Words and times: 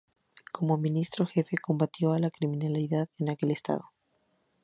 Como 0.51 0.77
Ministro-Jefe, 0.77 1.59
combatió 1.59 2.13
a 2.13 2.17
la 2.17 2.31
criminalidad 2.31 3.07
en 3.19 3.29
aquel 3.29 3.51
estado. 3.51 3.91